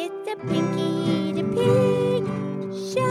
[0.00, 2.22] It's a Pinky the Pig
[2.94, 3.02] show.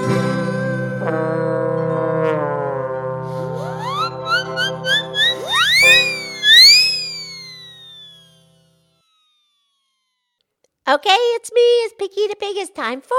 [10.87, 12.55] Okay, it's me, it's Pinky the Pig.
[12.55, 13.09] It's time for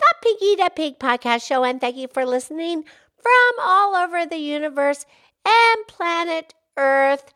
[0.00, 2.82] the Pinky the Pig podcast show, and thank you for listening
[3.22, 5.06] from all over the universe
[5.46, 7.32] and planet Earth.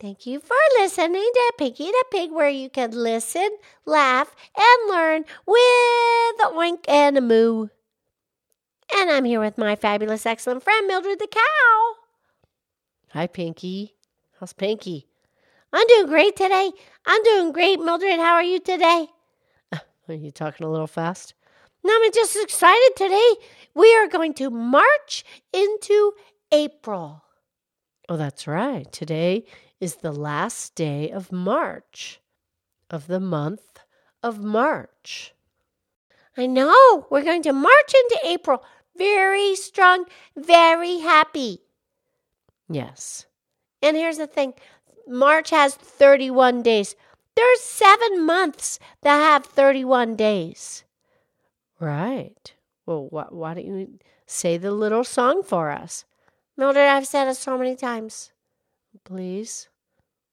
[0.00, 3.48] Thank you for listening to Pinky the Pig, where you can listen,
[3.86, 7.68] laugh, and learn with a wink and a moo.
[8.94, 11.94] And I'm here with my fabulous, excellent friend, Mildred the Cow.
[13.10, 13.94] Hi, Pinky.
[14.40, 15.06] How's Pinky?
[15.72, 16.72] I'm doing great today.
[17.06, 18.18] I'm doing great, Mildred.
[18.18, 19.06] How are you today?
[19.72, 21.34] Uh, are you talking a little fast?
[21.84, 23.34] No, I'm just excited today.
[23.74, 26.12] We are going to march into
[26.50, 27.23] April.
[28.08, 28.90] Oh, that's right.
[28.92, 29.44] Today
[29.80, 32.20] is the last day of March,
[32.90, 33.80] of the month
[34.22, 35.34] of March.
[36.36, 37.06] I know.
[37.10, 38.62] We're going to march into April
[38.96, 40.04] very strong,
[40.36, 41.60] very happy.
[42.68, 43.26] Yes.
[43.82, 44.54] And here's the thing
[45.06, 46.94] March has 31 days.
[47.36, 50.84] There's seven months that have 31 days.
[51.80, 52.54] Right.
[52.86, 56.04] Well, wh- why don't you say the little song for us,
[56.56, 58.30] Mildred, I've said it so many times.
[59.04, 59.68] please?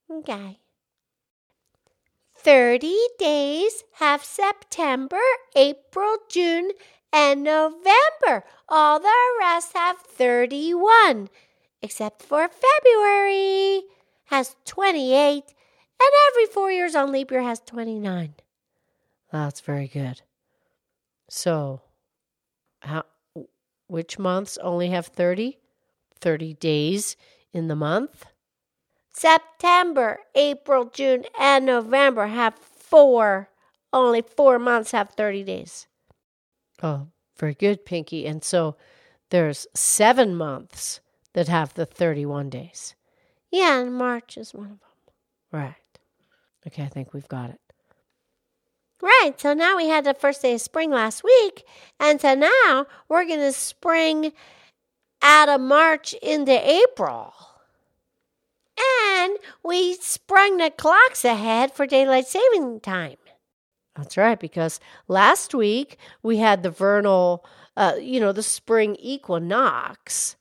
[0.10, 0.60] Okay.
[2.36, 5.22] 30 days have September,
[5.56, 6.72] April, June,
[7.14, 8.44] and November.
[8.68, 11.30] All the rest have 31,
[11.82, 13.84] except for February
[14.26, 18.34] has 28, and every four years on leap year has 29.
[19.32, 20.22] That's very good.
[21.30, 21.82] So,
[22.80, 23.06] how
[23.88, 25.58] which months only have 30?
[26.22, 27.18] 30 days
[27.52, 28.26] in the month?
[29.14, 33.50] September, April, June, and November have four.
[33.92, 35.88] Only four months have 30 days.
[36.82, 38.26] Oh, very good, Pinky.
[38.26, 38.78] And so
[39.30, 41.02] there's 7 months
[41.34, 42.96] that have the 31 days.
[43.52, 44.90] Yeah, and March is one of them.
[45.52, 45.76] Right.
[46.66, 47.60] Okay, I think we've got it.
[49.02, 51.66] Right, so now we had the first day of spring last week,
[52.00, 54.32] and so now we're going to spring
[55.22, 57.34] out of March into April.
[59.14, 63.18] And we sprung the clocks ahead for daylight saving time.
[63.96, 67.46] That's right, because last week we had the vernal,
[67.76, 70.38] uh, you know, the spring equinox.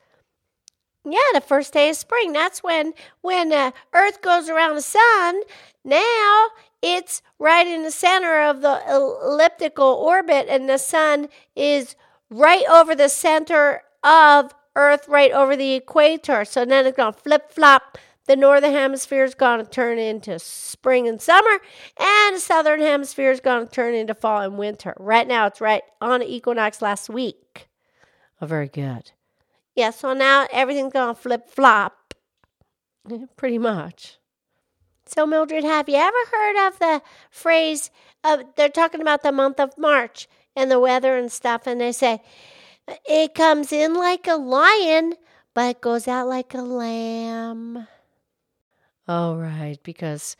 [1.04, 2.32] Yeah, the first day of spring.
[2.32, 2.92] That's when
[3.22, 5.40] when uh, Earth goes around the sun.
[5.84, 6.48] Now
[6.82, 11.96] it's right in the center of the elliptical orbit, and the sun is
[12.30, 16.44] right over the center of Earth, right over the equator.
[16.44, 17.98] So then it's going to flip flop.
[18.26, 21.58] The northern hemisphere is going to turn into spring and summer,
[21.98, 24.94] and the southern hemisphere is going to turn into fall and winter.
[25.00, 27.68] Right now, it's right on the equinox last week.
[28.40, 29.10] Oh, very good.
[29.74, 32.14] Yeah, so now everything's going to flip flop.
[33.36, 34.18] Pretty much.
[35.06, 37.90] So, Mildred, have you ever heard of the phrase?
[38.22, 41.90] Of, they're talking about the month of March and the weather and stuff, and they
[41.90, 42.22] say
[42.88, 45.14] it comes in like a lion,
[45.54, 47.86] but goes out like a lamb.
[49.08, 50.36] Oh, right, because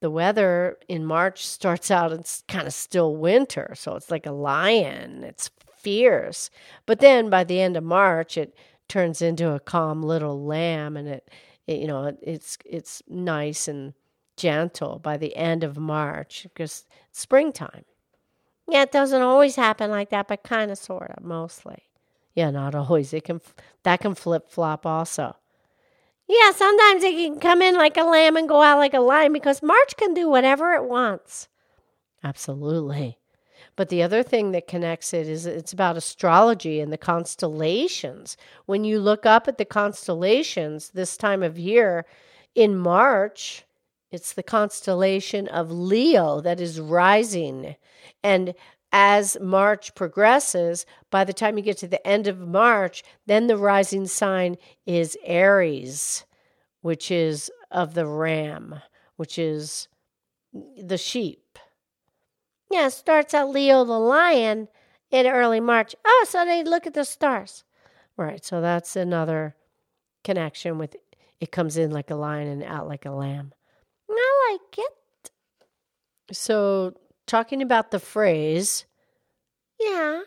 [0.00, 4.32] the weather in March starts out it's kind of still winter, so it's like a
[4.32, 5.24] lion.
[5.24, 6.50] It's fierce.
[6.86, 8.54] But then by the end of March it
[8.88, 11.30] turns into a calm little lamb and it,
[11.66, 13.94] it you know, it, it's it's nice and
[14.36, 17.84] gentle by the end of March because springtime.
[18.68, 21.84] Yeah, it doesn't always happen like that, but kind of, sort of, mostly.
[22.34, 23.12] Yeah, not always.
[23.12, 23.40] It can
[23.82, 25.36] that can flip flop also.
[26.28, 29.32] Yeah, sometimes it can come in like a lamb and go out like a lion
[29.32, 31.48] because March can do whatever it wants.
[32.22, 33.18] Absolutely.
[33.76, 38.36] But the other thing that connects it is it's about astrology and the constellations.
[38.66, 42.04] When you look up at the constellations this time of year
[42.54, 43.64] in March,
[44.10, 47.76] it's the constellation of Leo that is rising.
[48.22, 48.54] And
[48.90, 53.56] as March progresses, by the time you get to the end of March, then the
[53.56, 54.56] rising sign
[54.86, 56.24] is Aries,
[56.80, 58.80] which is of the ram,
[59.16, 59.88] which is
[60.52, 61.58] the sheep.
[62.70, 64.68] Yeah, it starts out Leo the lion
[65.10, 65.94] in early March.
[66.04, 67.64] Oh, so they look at the stars.
[68.16, 69.54] Right, so that's another
[70.24, 70.96] connection with
[71.40, 73.52] it comes in like a lion and out like a lamb.
[74.10, 75.30] I like it.
[76.32, 76.94] So,
[77.26, 78.84] talking about the phrase,
[79.80, 80.22] Yeah.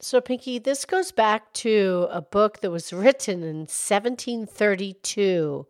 [0.00, 5.66] so Pinky, this goes back to a book that was written in 1732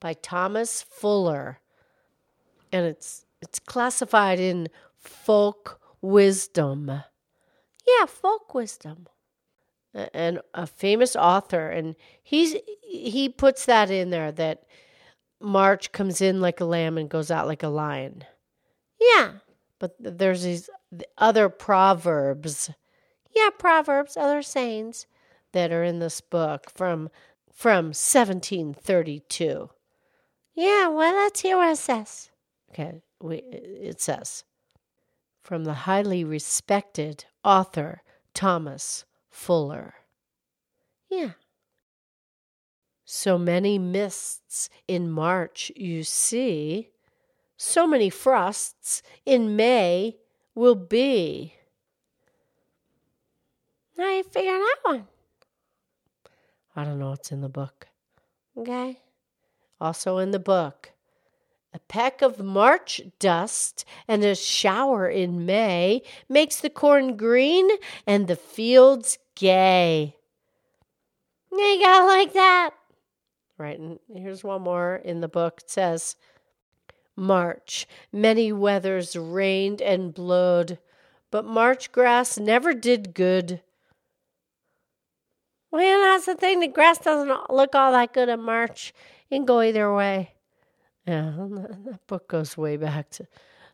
[0.00, 1.60] by Thomas Fuller.
[2.72, 4.68] And it's it's classified in
[4.98, 7.02] folk wisdom.
[7.86, 9.06] Yeah, folk wisdom.
[9.94, 14.64] And a famous author, and he's he puts that in there that
[15.40, 18.24] March comes in like a lamb and goes out like a lion.
[19.00, 19.32] Yeah.
[19.78, 20.70] But there's these
[21.18, 22.70] other proverbs.
[23.34, 25.06] Yeah, proverbs, other sayings
[25.52, 27.10] that are in this book from
[27.52, 29.70] from 1732.
[30.54, 32.30] Yeah, well, let's hear what it says.
[32.70, 34.44] Okay, we, it says
[35.46, 38.02] from the highly respected author
[38.34, 39.94] Thomas Fuller.
[41.08, 41.32] Yeah.
[43.08, 46.90] So many mists in March you see,
[47.56, 50.16] so many frosts in May
[50.56, 51.54] will be.
[53.96, 55.06] How you figure that one?
[56.74, 57.86] I don't know what's in the book.
[58.58, 58.98] Okay.
[59.80, 60.90] Also in the book,
[61.72, 67.68] a peck of March dust and a shower in May makes the corn green
[68.04, 70.16] and the fields gay.
[71.52, 72.74] You gotta like that.
[73.58, 75.60] Right, and here's one more in the book.
[75.62, 76.16] It says,
[77.16, 80.78] March, many weathers rained and blowed,
[81.30, 83.62] but March grass never did good.
[85.70, 86.60] Well, that's the thing.
[86.60, 88.92] The grass doesn't look all that good in March.
[89.30, 90.34] It can go either way.
[91.06, 93.26] Yeah, that book goes way back to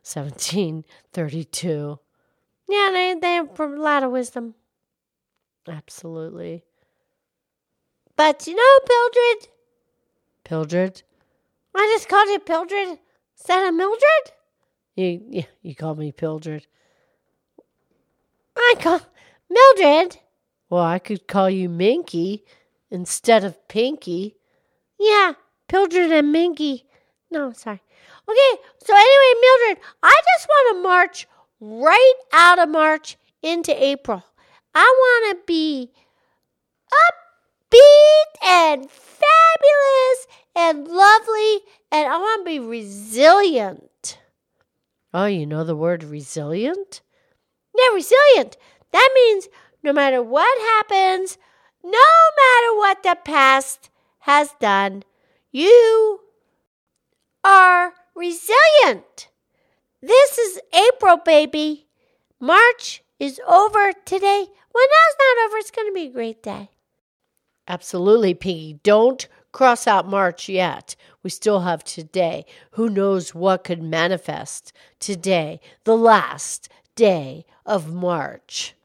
[0.03, 1.99] 1732.
[2.69, 4.55] Yeah, they, they have a lot of wisdom.
[5.67, 6.63] Absolutely.
[8.15, 9.49] But you know, Pildred?
[10.43, 11.03] Pildred?
[11.75, 12.99] I just called you Pildred
[13.35, 14.31] instead a Mildred?
[14.95, 16.67] You, yeah, you call me Pildred.
[18.55, 19.01] I call
[19.49, 20.17] Mildred.
[20.69, 22.43] Well, I could call you Minky
[22.91, 24.35] instead of Pinky.
[24.99, 25.33] Yeah,
[25.67, 26.85] Pildred and Minky.
[27.31, 27.81] No, sorry.
[28.29, 31.27] Okay, so anyway, Mildred, I just want to march
[31.59, 34.23] right out of March into April.
[34.75, 35.91] I want to be
[37.73, 41.59] upbeat and fabulous and lovely,
[41.91, 44.17] and I want to be resilient.
[45.13, 47.01] Oh, you know the word resilient?
[47.75, 48.57] Yeah, resilient.
[48.91, 49.47] That means
[49.81, 51.37] no matter what happens,
[51.83, 53.89] no matter what the past
[54.19, 55.03] has done,
[55.51, 56.21] you
[57.43, 59.27] are resilient.
[60.01, 61.87] This is April, baby.
[62.39, 64.45] March is over today.
[64.71, 66.69] When that's not over, it's going to be a great day.
[67.67, 68.79] Absolutely, Piggy.
[68.83, 70.95] Don't cross out March yet.
[71.21, 72.45] We still have today.
[72.71, 78.75] Who knows what could manifest today, the last day of March.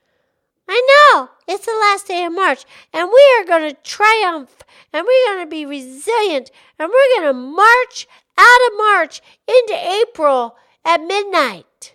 [0.68, 5.06] I know it's the last day of March, and we are going to triumph, and
[5.06, 10.56] we're going to be resilient, and we're going to march out of March into April
[10.84, 11.94] at midnight.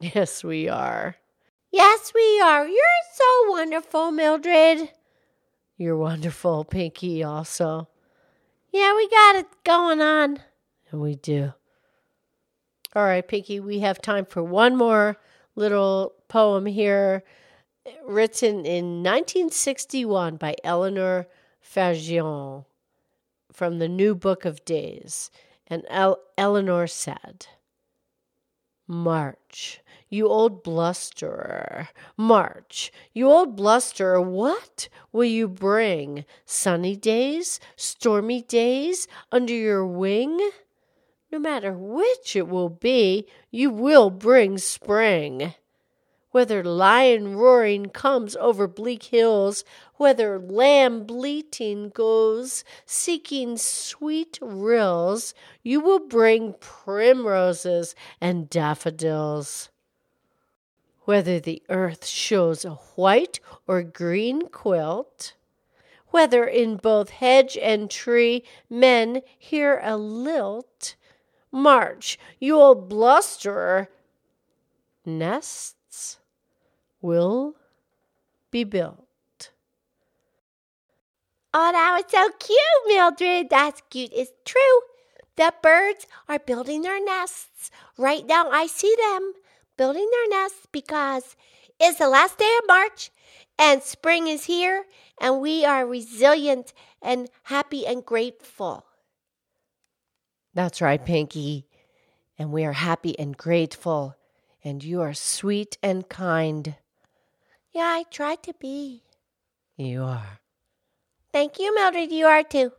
[0.00, 1.16] Yes, we are.
[1.70, 2.66] Yes, we are.
[2.66, 4.90] You're so wonderful, Mildred.
[5.78, 7.88] You're wonderful, Pinky, also.
[8.72, 10.40] Yeah, we got it going on.
[10.90, 11.52] And we do.
[12.96, 15.18] All right, Pinky, we have time for one more
[15.54, 17.22] little poem here
[18.04, 21.28] written in 1961 by Eleanor
[21.62, 22.64] Farjeon
[23.52, 25.30] from the New Book of Days.
[25.68, 27.46] And El- Eleanor said,
[28.90, 31.88] March, you old blusterer.
[32.16, 36.24] March, you old blusterer, what will you bring?
[36.46, 40.50] Sunny days, stormy days under your wing?
[41.30, 45.54] No matter which it will be, you will bring spring
[46.30, 55.32] whether lion roaring comes over bleak hills, whether lamb bleating goes seeking sweet rills,
[55.62, 59.70] you will bring primroses and daffodils.
[61.04, 65.32] Whether the earth shows a white or green quilt,
[66.08, 70.96] whether in both hedge and tree men hear a lilt,
[71.50, 73.88] march, you old blusterer,
[75.06, 75.77] nest
[77.00, 77.54] will
[78.50, 79.50] be built.
[81.54, 83.50] Oh, that was so cute, Mildred.
[83.50, 84.10] That's cute.
[84.14, 84.80] It's true.
[85.36, 87.70] The birds are building their nests.
[87.96, 89.32] Right now, I see them
[89.76, 91.36] building their nests because
[91.80, 93.10] it's the last day of March
[93.58, 94.84] and spring is here,
[95.20, 98.84] and we are resilient and happy and grateful.
[100.54, 101.66] That's right, Pinky.
[102.38, 104.16] And we are happy and grateful,
[104.62, 106.76] and you are sweet and kind.
[107.72, 109.02] Yeah, I try to be.
[109.76, 110.40] You are.
[111.32, 112.10] Thank you, Mildred.
[112.10, 112.72] You are too.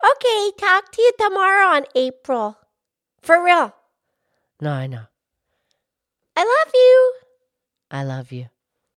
[0.00, 2.56] Okay, talk to you tomorrow on April.
[3.20, 3.74] For real.
[4.60, 5.04] No, I know.
[6.36, 7.12] I love you.
[7.90, 8.46] I love you.